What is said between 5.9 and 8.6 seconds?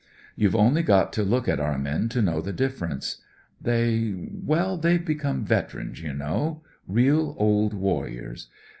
you know, real old warriors.